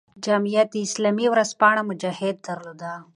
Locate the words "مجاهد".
1.89-2.35